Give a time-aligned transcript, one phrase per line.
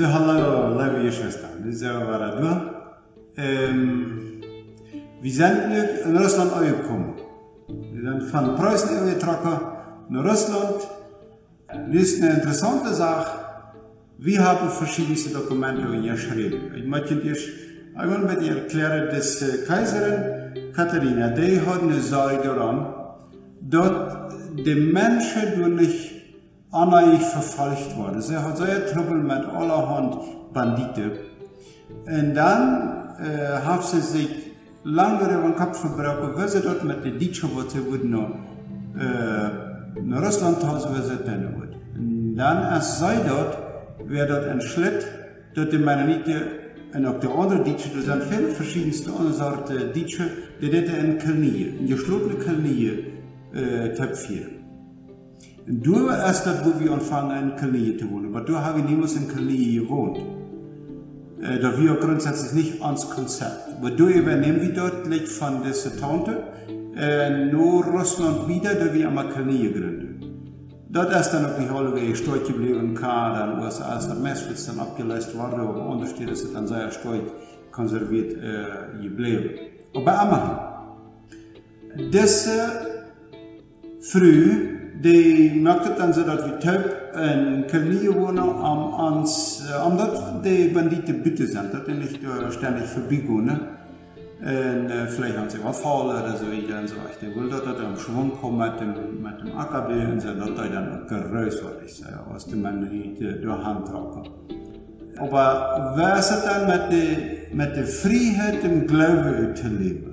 [0.00, 1.62] So, hallo, liebe Schwestern.
[1.62, 3.02] Wir sind wieder da.
[3.36, 4.40] Ähm,
[5.20, 5.74] wir sind
[6.06, 7.16] in Russland angekommen.
[7.68, 9.60] Wir sind von Preußen übergetrokken
[10.08, 10.88] nach Russland.
[11.68, 13.40] Das ist eine interessante Sache.
[14.16, 16.72] Wir haben verschiedenste Dokumente geschrieben.
[16.74, 17.36] Ich möchte dir
[17.94, 22.94] einmal mit dir erklären, dass äh, Kaiserin Katharina, die hat eine Sorge daran,
[23.60, 24.32] dass
[24.64, 26.19] die Menschen durch
[26.72, 28.20] Annaig verfolgt worden.
[28.22, 30.16] Sie hat sehr Trouble mit allerhand
[30.52, 31.12] Banditen.
[32.06, 34.28] Und dann äh, hat sie sich
[34.84, 38.30] lange über den Kopf verbrochen, wie sie dort mit den Deutschen, wo sie wurden noch
[38.96, 41.76] äh, nach Russland haben, wie sie dann wird.
[41.96, 43.58] Und dann, als sie dort,
[44.06, 45.06] wer dort entschlitt,
[45.54, 46.42] dort die Mennoniten
[46.94, 50.24] und auch die anderen Deutschen, da sind viele verschiedenste andere Sorten Deutsche,
[50.60, 53.06] die dort in Kölnie, in geschlossene Kölnie,
[53.52, 54.59] äh, töpfieren.
[55.66, 58.34] Du erst dort, wo wir anfangen, in Kölnie zu wohnen.
[58.34, 60.18] Aber du ich niemals in Kölnie gewohnt.
[61.40, 63.76] Äh, da wir grundsätzlich nicht ans Konzept.
[63.78, 66.44] Aber du übernehmen wir dort von dieser Tante,
[66.96, 70.10] äh, nur Russland wieder, da wir einmal Kölnie gegründet.
[70.92, 74.80] Dort ist dann auch nicht alle steuert geblieben, kann dann USA ist der Messwitz dann
[74.80, 77.30] abgelöst worden, aber anders steht es dann sehr steuert
[77.70, 79.50] konserviert äh, geblieben.
[79.94, 82.10] Aber immerhin.
[82.10, 83.02] Diese
[84.00, 86.84] früh, die merkte dann so, dass wir Taub
[87.14, 92.52] in Köln wohnen, am, ans, äh, am dort die Banditen bitte sind, dass die äh,
[92.52, 93.44] ständig vorbeigehen.
[93.46, 93.60] Ne?
[94.42, 97.28] Und äh, vielleicht haben sie was fallen oder so weiter und so weiter.
[97.28, 100.48] Ich will dass er im Schwung kommt mit dem, mit dem AKW und so, dass
[100.48, 104.28] er dann wird, ich sage, aus dem man nicht äh, durch Hand tragen.
[105.18, 110.10] Aber wer ist dann mit der, mit der Freiheit im Glauben zu leben?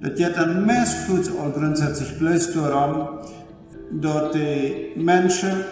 [0.00, 3.08] Dat je dan meest al grundsätzlich bloß daran,
[3.90, 5.64] dass die Menschen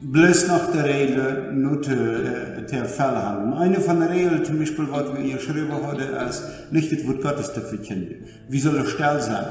[0.00, 3.54] bloß nach der Regel nur äh, zu haben.
[3.54, 5.98] Eine von den Regeln zum Beispiel, was wir hier geschrieben haben,
[6.28, 8.24] ist, nicht das Wort Gottes zu verkünden.
[8.48, 9.46] Wie soll er still sein?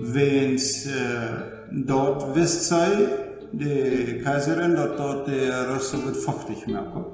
[0.00, 0.90] Wenn es äh,
[1.72, 2.88] dort wisst sei,
[3.52, 7.04] die Kaiserin, dass dort der Russe wird feuchtig merken.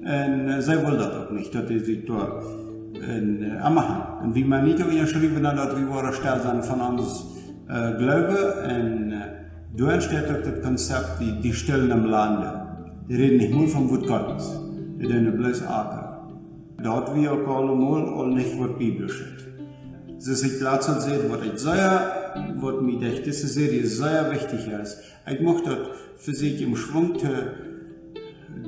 [0.00, 2.44] Und äh, sie will das auch nicht, dass die sich dort
[2.94, 4.24] äh, Amahan.
[4.24, 7.26] Und wie man niet ook geschreven had dat we worden stel zijn van ons
[7.70, 8.62] geloven.
[8.62, 9.18] En uh,
[9.74, 12.60] door entsteht ook das Konzept die, die Stillen im Lande.
[13.08, 14.50] Die reden nicht nur vom Gottes.
[14.98, 16.28] Die reden bloß Acker.
[16.82, 19.48] Dort wie auch allemal all nicht was Bibel steht.
[20.18, 24.68] Sie sich Platz und sehen, was ich sehr, was mir denkt, diese Serie sehr wichtig
[24.82, 24.98] ist.
[25.26, 25.70] Ich möchte
[26.16, 27.14] für sich im Schwung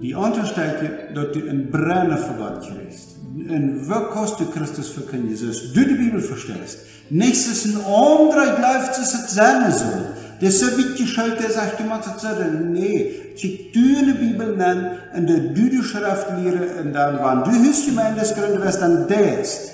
[0.03, 3.13] die Unterstelle, dass du ein Brenner für Gott kriegst.
[3.49, 5.31] En wat kost du Christus verkündigen?
[5.31, 5.73] Jesus?
[5.73, 6.81] Du die Bibel verstehst.
[7.09, 10.05] Nichts ist ein anderer läuft es es sein soll.
[10.41, 12.25] Der ist so wichtig der sagt, du machst es
[12.63, 18.23] Nee, die Bibel nennen, und der du die Schrift lehren, und dann, wann du Hüstgemeinde
[18.35, 19.71] gründen wirst, dann der ist.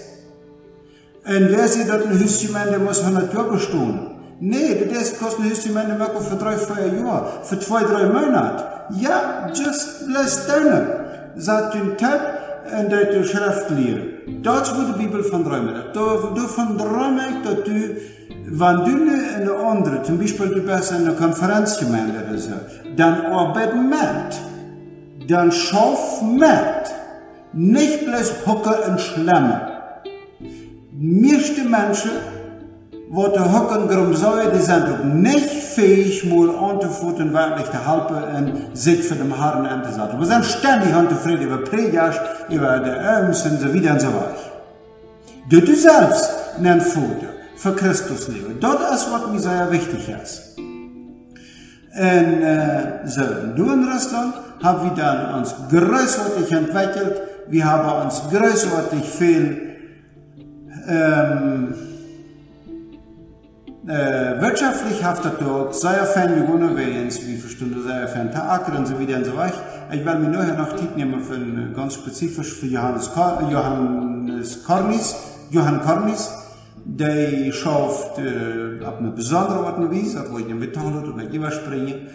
[1.26, 3.98] Und wer sieht, dass ein Hüstgemeinde muss 100 Jahre bestehen?
[4.40, 8.77] Nee, das kostet ein Hüstgemeinde möglich für drei, vier Jahre, für zwei, drei Monate.
[8.90, 10.86] Ja, just let's turn
[11.36, 12.20] Sagt den Tab,
[12.70, 14.42] en dat de schrift leren.
[14.42, 15.44] Dat is wat de Bibel van
[16.48, 17.96] von drömmen, dass du,
[18.44, 22.52] wenn du in eine andere, zum Beispiel du bist in einer Konferenzgemeinde oder so,
[22.96, 25.28] dann arbeit mit.
[25.28, 26.84] Dann schaff mit.
[27.52, 29.60] Nicht bloß hocken und schlemmen.
[30.92, 32.10] Meeste Menschen
[33.10, 38.76] wat hocken grom zou, die sind ook nicht fähig, mal antworten, wirklich zu helfen und
[38.76, 40.18] sich für den Herrn einzusetzen.
[40.18, 44.48] Wir sind ständig unzufrieden über Predigt, über die Öms und so wieder und so weiter.
[45.48, 48.58] Du, selbst nimm Foto für Christus leben.
[48.60, 50.58] Das ist, was mir sehr wichtig ist.
[50.58, 53.22] Und äh, so,
[53.56, 57.20] du in Russland haben wir dann uns großartig entwickelt.
[57.48, 59.76] Wir haben uns großartig viel
[60.88, 61.74] ähm,
[63.88, 69.00] äh, wirtschaftlich haftet dort sehr fern gewonnen wehens, wie verstunde sehr fern Taaker und so
[69.00, 69.62] weiter und so weiter.
[69.90, 74.62] Ich werde mir nachher noch Tipp nehmen für ein, ganz spezifisch für Johannes, Kor Johannes
[74.64, 75.16] Kornis,
[75.50, 76.30] Johann Kornis,
[76.84, 82.08] der schafft äh, auf eine besondere Art und Weise, wo ich nicht mitteilen oder überspringen.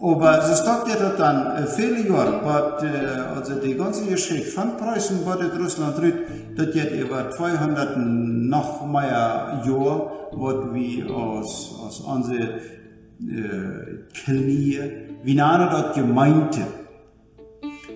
[0.00, 5.20] Aber steht ja dann äh, viele Jahre, but, äh, also die ganze Geschichte von Preußen,
[5.24, 6.18] was Russland rührt,
[6.56, 14.78] das geht über 200 noch mehr Jahre, was wir aus, aus unseren äh, Knie,
[15.24, 16.60] wie nana dort gemeinte.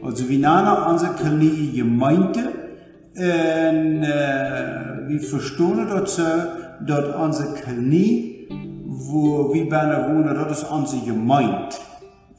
[0.02, 2.40] Also wie nana unsere Knie gemeinte,
[3.14, 6.22] und äh, wir verstehen dort so,
[6.84, 8.48] dass unsere Knie,
[8.88, 11.78] wo wir bei wohnen, das ist unsere gemeint.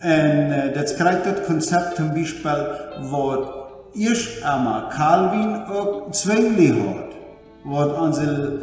[0.03, 2.67] En uh, dat krijgt het concept zum Beispiel,
[3.09, 3.53] wat
[3.93, 4.41] eerst
[4.89, 7.15] Calvin ook zwingli hat,
[7.63, 8.57] wat onze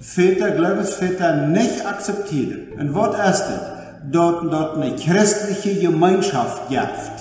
[0.00, 2.72] Väter, Glaubensväter nicht akzeptieren.
[2.78, 3.60] Und was ist das?
[4.10, 7.12] Dort, dort eine christliche Gemeinschaft gibt.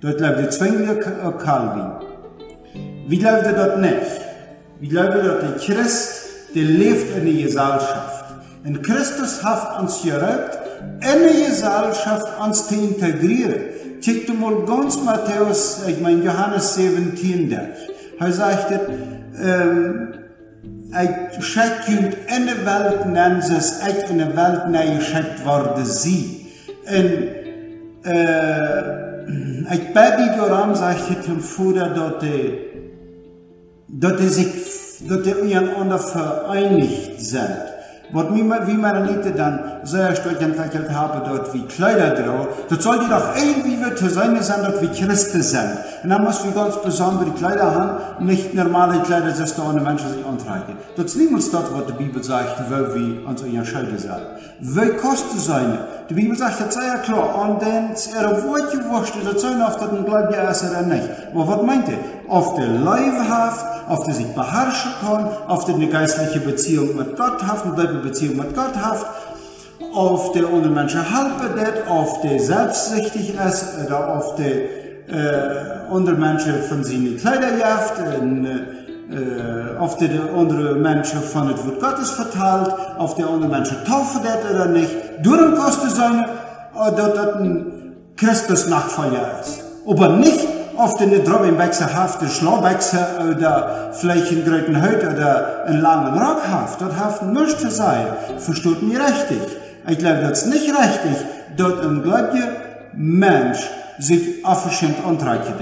[0.00, 1.00] Dort lebt der zwingli
[1.38, 1.90] Calvin.
[3.08, 4.20] Wie lebt er dort nicht?
[4.78, 8.24] Wie lebt er dort der Christ, der lebt in der Gesellschaft.
[8.64, 10.58] Und Christus hat uns gerückt,
[11.00, 13.76] in die Gesellschaft uns zu integrieren.
[14.40, 17.58] Mal ganz Matthäus, ich meine Johannes 17,
[18.18, 18.72] Er sagt,
[19.42, 20.14] ähm,
[20.92, 25.84] ich schickt in der Welt, nennen sie es, ich in der Welt nee geschickt worden
[25.84, 26.46] sie.
[26.86, 27.28] Und,
[28.08, 32.58] äh, ich bete darum, sagt ich Vater, dass die,
[33.88, 34.46] dass die sich,
[35.08, 37.75] dass die miteinander vereinigt sind.
[38.12, 38.32] Wat
[38.66, 43.08] wie man niet dan sehr stark entwickelt haben, dort wie Kleider drauf, das soll die
[43.08, 45.78] doch irgendwie zu sein sein, dort wie Christen sind.
[46.02, 50.08] Und dann muss wir ganz besondere Kleider haben, nicht normale Kleider, das da ohne Menschen
[50.08, 50.76] sich antreiben.
[50.96, 54.12] Das ist niemals dort, was die Bibel sagt, weil wir uns in Scheide sind.
[54.60, 55.78] Wie kosten sein?
[56.08, 59.60] Die Bibel sagt, das sei ja klar, und dann ist er Wortje wurscht, das soll
[59.60, 61.08] auf den Glauben ja erst oder nicht.
[61.34, 61.98] Aber was meint er?
[62.28, 67.42] Auf der Leibhaft, auf der sich beherrschen kann, auf der eine geistliche Beziehung mit Gott
[67.42, 69.06] hat, eine Beziehung mit Gott hat,
[69.94, 76.16] auf der andere Menschen helfen wird, auf der selbstsüchtig ist, oder auf der äh, andere
[76.16, 82.74] Menschen von seinen Kleider jaft, äh, auf der andere Menschen von das Wort Gottes verteilt,
[82.98, 84.90] auf der andere Menschen taufen wird oder nicht,
[85.22, 86.24] durch den Kosten sein,
[86.74, 87.72] dass das ein
[88.16, 89.62] Christus Nachfolger ist.
[89.86, 93.00] Aber nicht auf den Drobbenwechsel haft, den Schlauwechsel
[93.30, 96.80] oder vielleicht einen großen Hut oder einen langen Rock haft.
[96.80, 98.06] Das haft möchte sein.
[98.38, 99.40] Versteht mir richtig.
[99.88, 101.26] Ich glaube, das ist nicht richtig,
[101.56, 102.48] dass ein gläubiger
[102.94, 103.60] Mensch
[103.98, 105.52] sich aufgeschämt antreibt.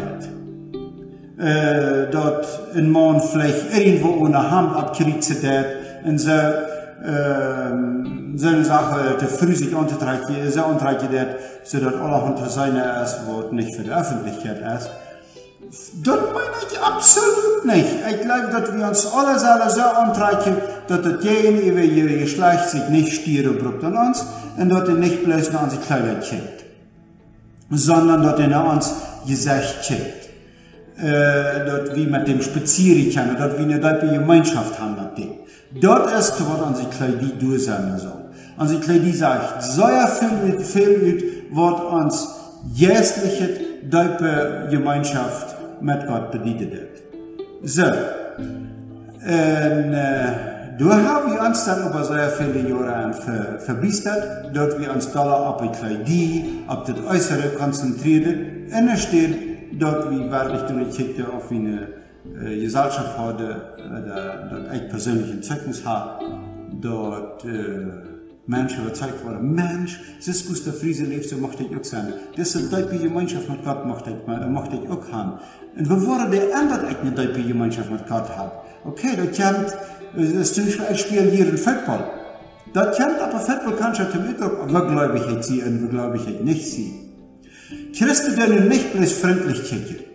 [1.39, 5.29] Äh, dort ein Mann vielleicht irgendwo ohne Hand abkriegt
[6.05, 6.31] und so,
[7.05, 9.55] äh, so eine Sache, der früh
[11.65, 14.91] so dass alle unter seine ist, wo nicht für die Öffentlichkeit ist.
[16.03, 17.89] Das meine ich absolut nicht.
[18.11, 20.57] Ich glaube, dass wir uns alle selber so antreiben,
[20.87, 24.25] dass das derjenige, ihr Geschlecht sich nicht stieren braucht an uns
[24.57, 26.65] und dass er nicht bloß an sich Kleider checkt,
[27.71, 28.95] sondern dass er uns
[29.27, 30.25] Gesicht checkt.
[30.97, 35.44] Äh, dass wir mit dem spazieren können, dass wir eine deutsche Gemeinschaft haben mit dem.
[35.81, 38.13] Dort ist, was unsere Kleidie durch sein soll.
[38.57, 42.29] Unsere Kleidie sagt, so viel, viel, was uns
[42.73, 43.49] jährliche
[43.91, 47.03] deutsche Gemeinschaft met Gott bedient wird.
[47.63, 47.83] So,
[49.27, 54.93] en uh, door hebben we ons dan over sehr viele Jahre ver, verbiestert, dort wir
[54.93, 59.35] uns dollar op die Kleidie, op het Äußere konzentrieren, und es steht
[59.81, 61.01] dort, wie wirklich du nicht
[61.35, 66.21] auf wie eine äh, Gesellschaft hatte, oder dort echt persönlichen Zeugnis hat,
[66.81, 68.15] dort äh,
[68.47, 69.55] Menschen überzeugt worden.
[69.55, 72.13] Mensch, das Gustav Friese leeft, so möchte ich auch sein.
[72.37, 75.39] Das ist eine deutsche Gemeinschaft mit Gott, möchte ich, möchte ich auch haben.
[75.77, 78.53] Und wo wurde der ändert eine deutsche Gemeinschaft mit Gott haben?
[78.85, 79.77] Okay, das kennt,
[80.17, 82.05] das ist zum Beispiel, ich spiele hier in Football.
[82.73, 86.93] Das kennt aber Football kann schon zum glaube ich sie und glaube ich nicht sie.
[87.97, 90.14] Christen dürfen nicht bloß freundlich kicken.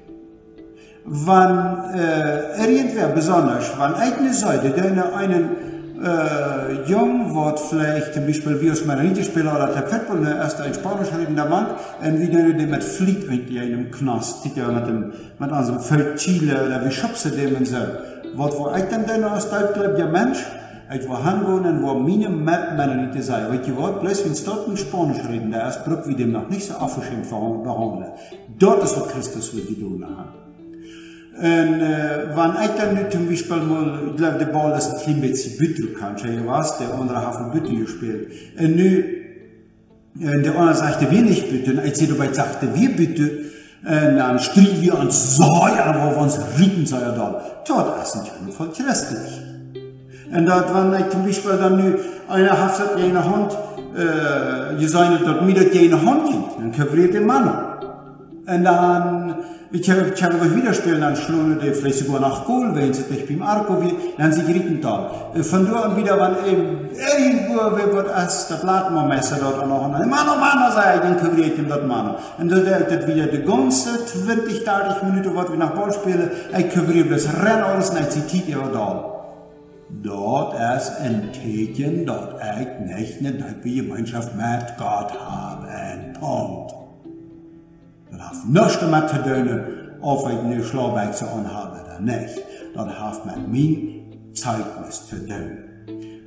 [1.12, 5.50] Wenn äh, irgendwer besonders, wenn eine Seite, der einen
[6.04, 10.64] äh, jung wird vielleicht zum Beispiel wie aus meiner Lieblingsspieler oder der Fettball, der erste
[10.64, 11.66] ein Spanisch redender Mann,
[12.06, 15.80] und wie der dem mit fliegt in einem Knast, die ja mit dem, mit unserem
[15.80, 17.78] Feld oder wie schubse dem und so.
[18.36, 20.46] Was wo ich dann denn aus Deutschland, ja Mensch,
[20.94, 23.48] ich war hingehen, wo meine Männer nicht sei.
[23.50, 26.34] Weil ich war, bloß wenn es dort ein Spanisch reden, der ist, brück wie dem
[26.34, 28.12] noch nicht so aufgeschämt behandeln.
[28.60, 30.49] Dort ist, was Christus will getan haben.
[31.40, 35.22] En uh, wanneer ik dan nu Beispiel mal, ich glaube, der Ball ist ein klein
[35.22, 38.28] bisschen butter kann, je was, der andere hat von butter gespielt.
[38.60, 39.04] Und nu,
[40.20, 43.30] und der andere sagte, wir nicht butter, und ich dabei sagte, wir butter,
[43.82, 46.36] und dann strien wir uns so, ja, wo wir uns
[46.90, 47.42] so ja da.
[47.66, 49.42] Dort ist nicht voll christlich.
[50.36, 53.58] Und dort, wenn ich zum Beispiel dann nu, einer haftet eine Hand,
[53.98, 57.50] äh, je seine dort mit eine Hand gibt, dann können den Mann.
[58.46, 59.36] Und dann,
[59.72, 63.44] ich ich wieder spielen an Schlone, die vielleicht sogar nach Kohl, wenn sie nicht beim
[63.44, 65.12] Arko, wie, dann sie geritten da.
[65.42, 70.28] Von dort an wieder, eben irgendwo, wird es, der Plattenmesser dort noch, und dann, Mann,
[70.28, 72.16] oh Mann, sei ich, dann kümmere ich ihm dort Mann.
[72.40, 76.70] Und dann wird wieder die ganze 20, 30 Minuten, was wir nach Ball spielen, ich
[76.70, 79.06] kümmere das Rennen alles, und ich zitiere ja da.
[79.92, 85.12] Dat is een teken dat ik niet een diepe gemeenschap met God
[85.66, 86.79] heb
[88.20, 89.62] heeft niks nichts damit zu tun,
[90.02, 92.42] ob ich eine aan anhabe oder nicht.
[92.74, 95.58] Dat heeft met mijn Zeugnis te doen.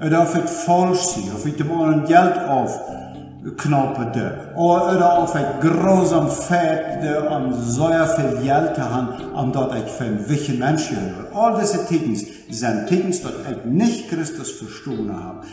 [0.06, 7.30] Oder falsch sehe, ob ich het Morgen Geld aufknappen, oder auf het großen Fett, der
[7.30, 11.34] am sehr viel Geld haben, um dort ich für welche Menschen höre.
[11.34, 12.18] All diese Dinge
[12.50, 15.46] sind Dinge, die ich nicht Christus verstanden habe.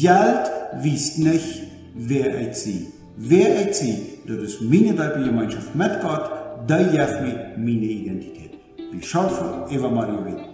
[0.00, 1.62] Geld wies nicht,
[1.94, 3.80] wer ich sie V8C,
[4.26, 6.28] dit is myne duipeljemantjie of Midcat,
[6.70, 8.52] dui jag my myne identiteit.
[8.92, 9.26] Wie sal
[9.74, 10.44] Eva Maria Witt.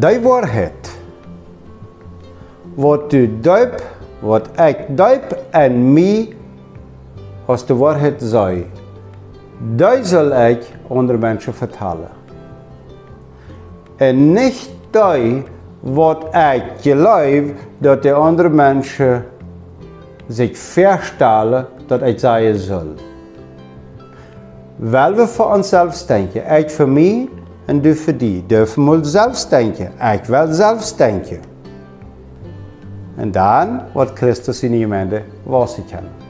[0.00, 0.92] Daai waarheid
[2.80, 3.80] wat u duip,
[4.24, 6.10] wat ek duip en my
[7.52, 8.64] as die waarheid sy.
[9.76, 12.16] Daai sal ek onder mense vertellen.
[13.96, 15.42] En niet die
[15.80, 17.44] wat ik geloof
[17.78, 19.24] dat de andere mensen
[20.28, 22.86] zich verstellen dat ik zeggen zal.
[24.76, 27.28] Wel we voor onszelf denken, ik voor mij
[27.64, 28.44] en du voor die.
[28.46, 31.40] Dürfen we zelf denken, ik wil zelf denken.
[33.16, 34.86] En dan wordt Christus in je
[35.42, 36.25] was ik.